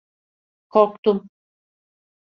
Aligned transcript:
Korktum. 0.73 1.17